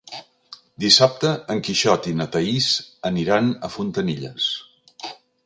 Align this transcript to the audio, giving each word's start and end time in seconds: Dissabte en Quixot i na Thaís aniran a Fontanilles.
Dissabte 0.83 1.33
en 1.55 1.61
Quixot 1.67 2.07
i 2.13 2.13
na 2.21 2.27
Thaís 2.37 2.71
aniran 3.11 3.53
a 3.69 3.73
Fontanilles. 3.77 4.51